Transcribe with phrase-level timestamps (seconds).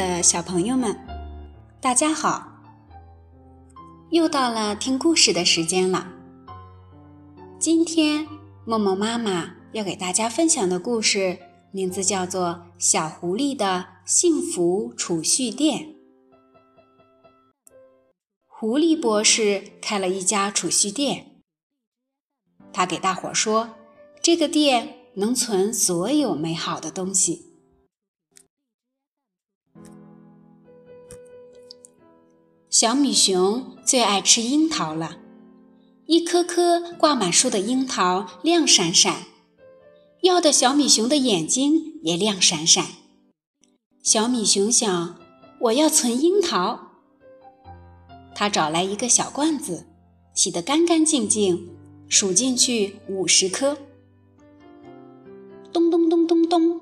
[0.00, 0.98] 的小朋友们，
[1.78, 2.64] 大家好！
[4.08, 6.10] 又到了听故事的时间了。
[7.58, 8.26] 今天
[8.64, 11.38] 默默妈妈要给大家分享的故事
[11.70, 12.46] 名字叫做
[12.78, 15.80] 《小狐狸的幸福储蓄店》。
[18.46, 21.42] 狐狸博士开了一家储蓄店，
[22.72, 23.74] 他给大伙说
[24.22, 27.48] ：“这个店能存所有美好的东西。”
[32.80, 35.18] 小米熊最爱吃樱桃了，
[36.06, 39.24] 一颗颗挂满树的樱桃亮闪闪，
[40.22, 42.86] 要的小米熊的眼睛也亮闪闪。
[44.02, 45.18] 小米熊想
[45.60, 46.92] ：“我要存樱桃。”
[48.34, 49.86] 他找来一个小罐子，
[50.32, 51.68] 洗得干干净净，
[52.08, 53.76] 数进去五十颗。
[55.70, 56.80] 咚咚咚咚咚，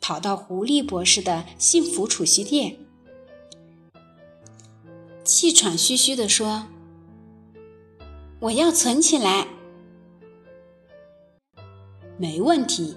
[0.00, 2.78] 跑到狐狸博士的幸福储蓄店。
[5.24, 6.66] 气喘吁吁地说
[8.40, 9.46] ：“我要存起来。”
[12.18, 12.96] 没问题。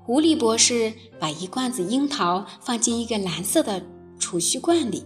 [0.00, 3.84] 狐狸博士把一罐子樱桃放进一个蓝色的
[4.18, 5.04] 储蓄罐里。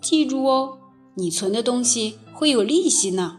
[0.00, 0.78] 记住哦，
[1.14, 3.38] 你存的东西会有利息呢。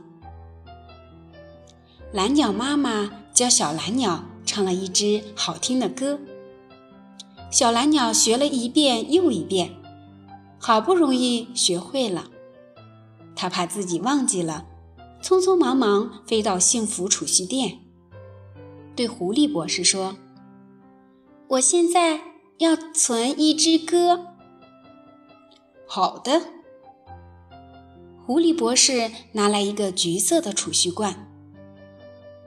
[2.13, 6.19] 蓝鸟妈妈教小蓝鸟唱了一支好听的歌，
[7.51, 9.75] 小蓝鸟学了一遍又一遍。
[10.65, 12.29] 好不容易学会了，
[13.35, 14.65] 他怕自己忘记了，
[15.21, 17.79] 匆匆忙忙飞到幸福储蓄店，
[18.95, 20.15] 对狐狸博士说
[21.49, 22.21] ：“我现在
[22.59, 24.27] 要存一只歌。”
[25.85, 26.41] 好的。
[28.25, 31.29] 狐狸博士拿来一个橘色的储蓄罐，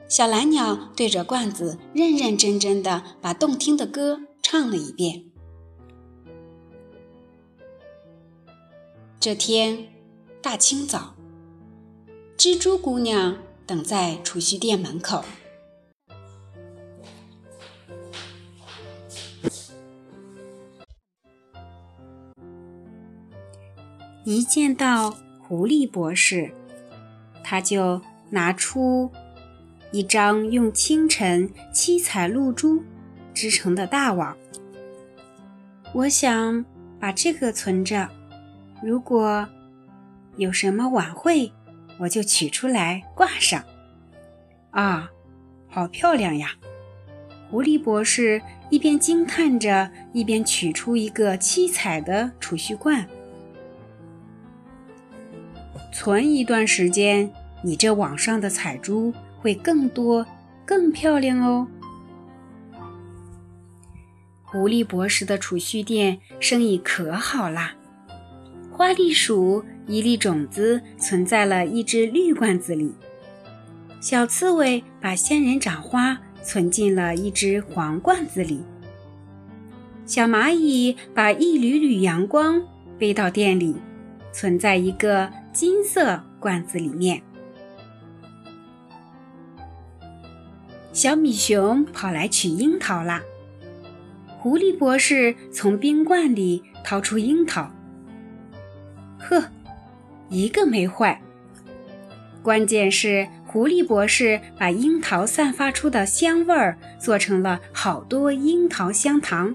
[0.09, 5.27] 小蓝鸟对着罐子认认真真的把动听的歌唱了一遍。
[9.19, 9.89] 这天
[10.41, 11.17] 大清早，
[12.39, 15.25] 蜘蛛姑娘等在储蓄店门口。
[24.25, 25.11] 一见到
[25.41, 26.53] 狐狸博士，
[27.43, 28.01] 他就
[28.31, 29.11] 拿出
[29.91, 32.85] 一张用清晨七彩露珠
[33.35, 34.37] 织成的大网。
[35.93, 36.65] 我想
[37.01, 38.09] 把这个存着。
[38.83, 39.49] 如果
[40.37, 41.51] 有什么晚会，
[41.99, 43.65] 我就取出来挂上。
[44.71, 45.11] 啊，
[45.69, 46.51] 好漂亮呀！
[47.51, 53.07] 狐狸博士一边惊叹着，一边取出一个七彩的储蓄罐。
[55.93, 57.33] 存一段时间，
[57.63, 60.27] 你这网上的彩珠会更多、
[60.67, 61.67] 更漂亮哦。
[64.45, 67.75] 狐狸博士的储蓄店生意可好啦！
[68.77, 72.95] 花栗鼠一粒种子存在了一只绿罐子里，
[74.03, 78.63] 小刺猬把仙人掌花存进了一只黄罐子里，
[80.05, 82.63] 小蚂蚁把一缕缕阳光
[82.99, 83.77] 背到店里，
[84.31, 87.23] 存在一个金色罐子里面。
[90.93, 93.23] 小米熊跑来取樱桃啦，
[94.39, 97.71] 狐狸博士从冰罐里掏出樱桃。
[99.29, 99.45] 呵，
[100.29, 101.21] 一个没坏。
[102.43, 109.53] 关键是狐狸博士把樱桃散发出的香味儿做成了好多樱桃香糖。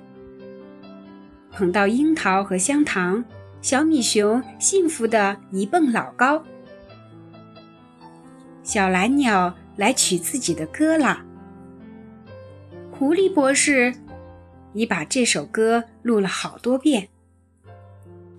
[1.52, 3.24] 捧到樱桃和香糖，
[3.62, 6.44] 小米熊幸福的一蹦老高。
[8.64, 11.26] 小蓝鸟来取自己的歌啦。
[12.92, 13.94] 狐狸博士
[14.74, 17.08] 已把这首歌录了好多遍。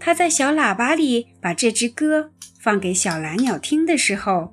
[0.05, 4.53] 他在小喇叭里把这支歌放给小蓝鸟听的时候，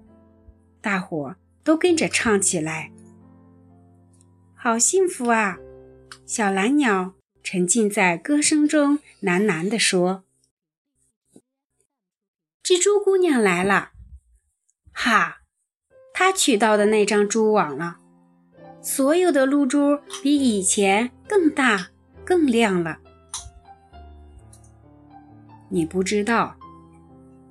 [0.79, 2.91] 大伙都跟着唱起来。
[4.53, 5.57] 好幸福啊！
[6.23, 10.23] 小蓝鸟沉浸在歌声中，喃喃地说
[12.63, 13.89] ：“蜘蛛姑娘来了，
[14.93, 15.39] 哈，
[16.13, 17.97] 她取到的那张蛛网了，
[18.83, 21.89] 所有的露珠比以前更大、
[22.23, 22.99] 更亮了。”
[25.69, 26.55] 你不知道，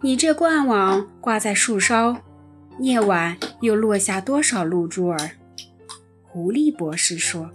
[0.00, 2.20] 你这罐网挂在树梢，
[2.80, 5.18] 夜晚又落下多少露珠儿？
[6.22, 7.50] 狐狸博士说：“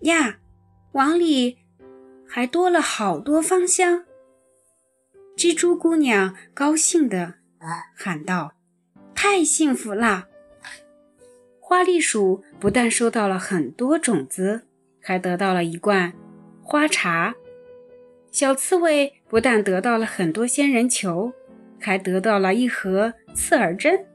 [0.00, 0.38] 呀，
[0.92, 1.58] 网里
[2.26, 4.04] 还多了好多芳香。”
[5.36, 7.34] 蜘蛛姑娘高兴地
[7.94, 8.54] 喊道
[9.14, 10.28] ：“太幸福了！”
[11.60, 14.66] 花栗鼠不但收到了很多种子，
[15.00, 16.12] 还得到了一罐。
[16.62, 17.34] 花茶。
[18.30, 21.32] 小刺猬不但得到了很多仙人球，
[21.80, 24.06] 还得到了一盒刺耳针。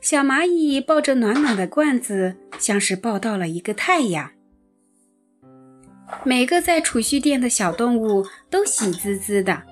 [0.00, 4.32] 小蚂蚁抱着暖暖的罐子，像是抱到了一个太阳。
[6.24, 9.62] 每个在储蓄店的小动物都喜滋滋的。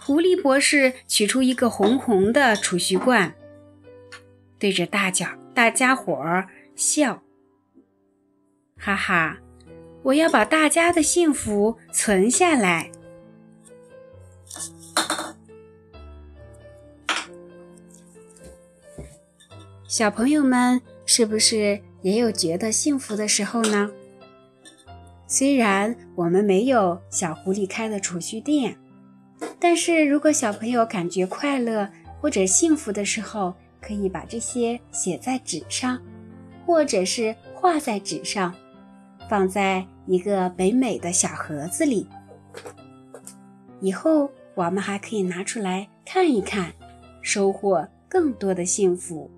[0.00, 3.34] 狐狸博士取出一个红红的储蓄罐，
[4.58, 7.22] 对着大脚大家伙儿笑
[8.78, 9.38] ：“哈哈，
[10.02, 12.90] 我要把大家的幸福存下来。”
[19.86, 23.90] 小朋友们是不是也有觉得幸福的时候呢？
[25.26, 28.76] 虽然我们没有小狐狸开的储蓄店，
[29.58, 31.88] 但是如果小朋友感觉快乐
[32.20, 36.00] 或者幸福的时候，可以把这些写在纸上，
[36.64, 38.54] 或者是画在纸上，
[39.30, 42.08] 放在一个美美的小盒子里。
[43.80, 46.72] 以后我们还可以拿出来看一看，
[47.22, 49.30] 收获更多的幸福。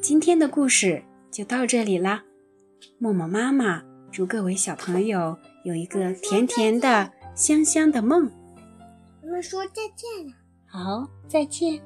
[0.00, 2.24] 今天的故事就到这里啦。
[2.98, 3.80] 默默妈妈
[4.10, 8.28] 祝各位小朋友有一个甜甜的、香香的梦。
[9.22, 10.32] 我们说再见了。
[10.66, 11.80] 好，再见。